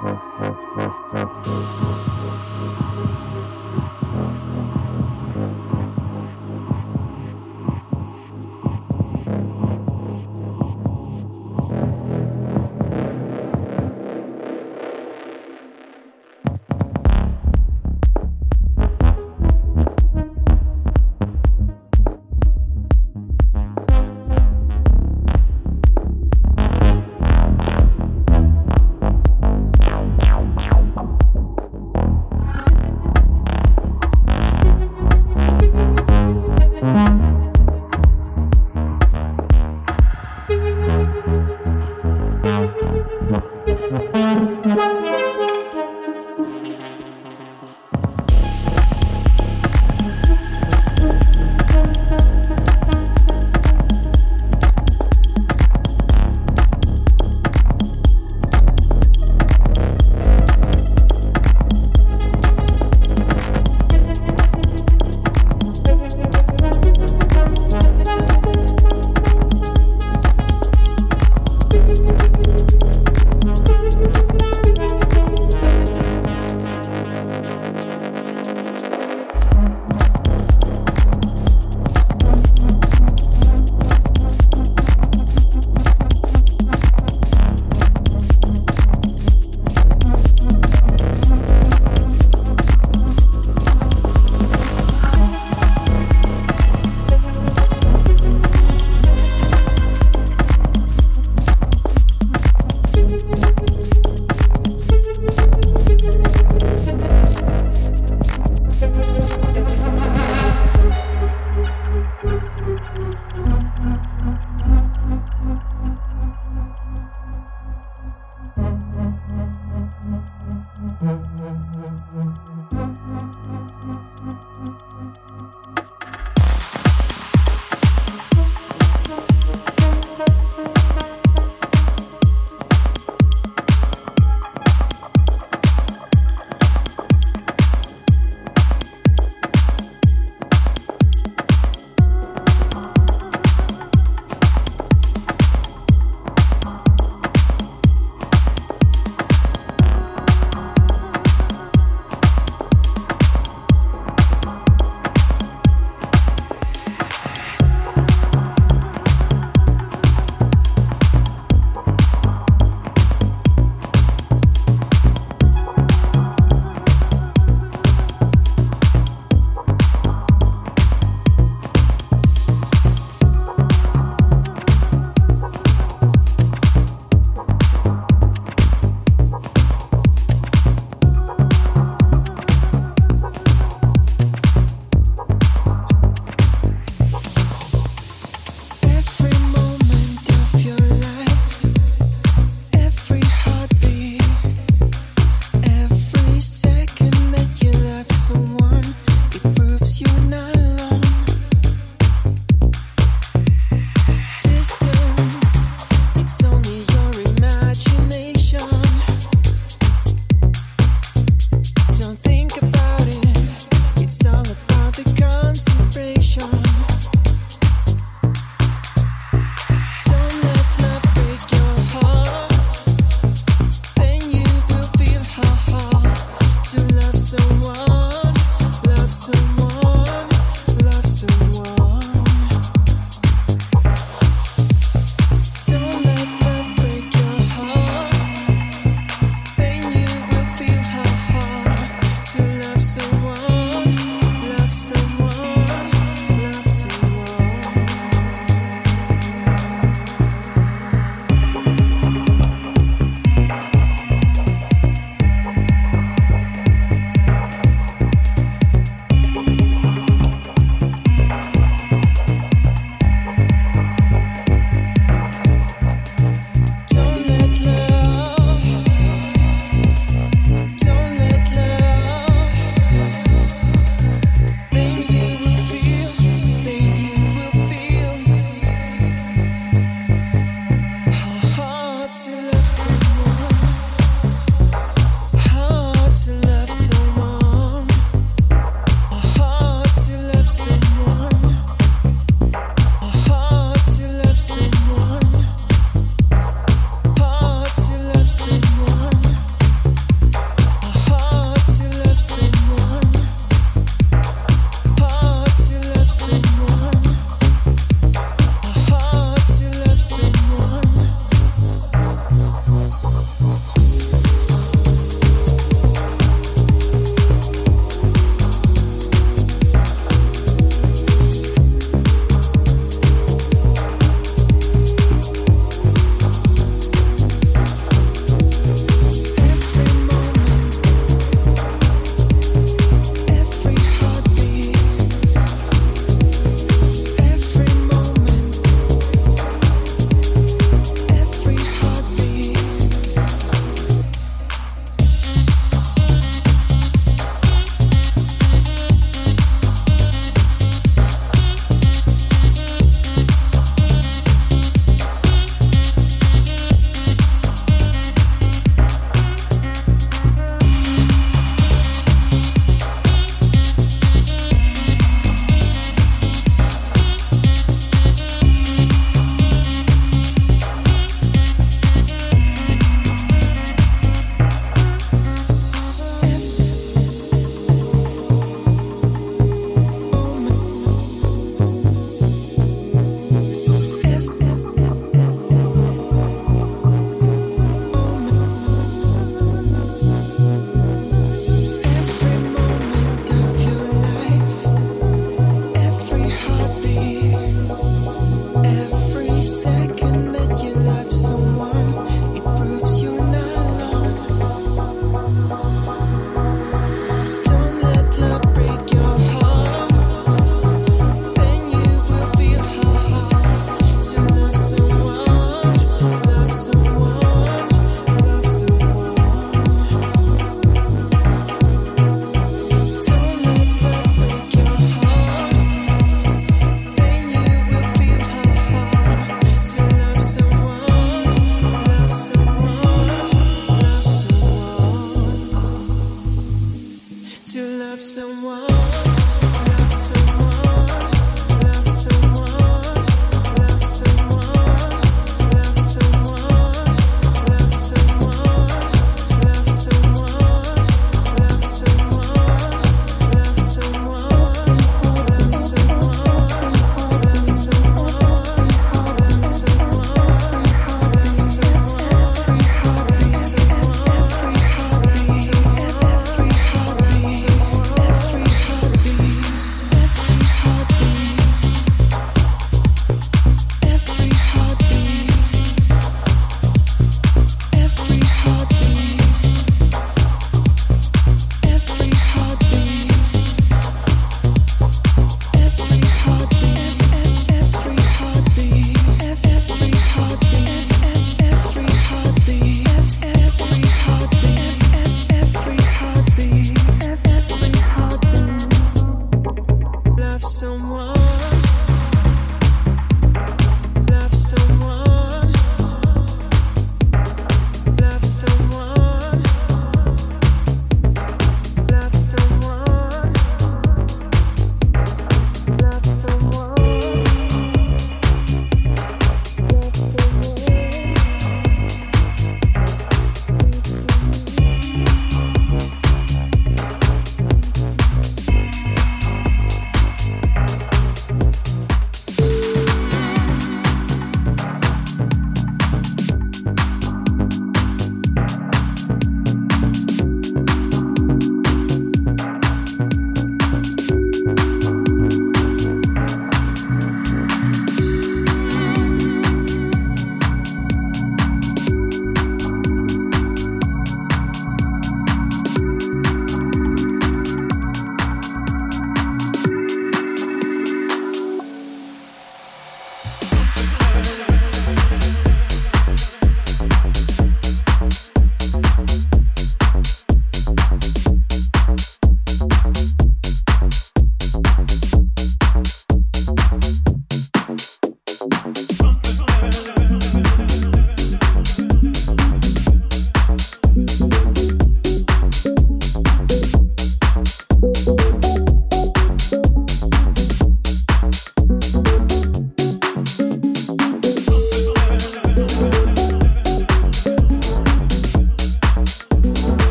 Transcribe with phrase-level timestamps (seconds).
[0.00, 0.47] Música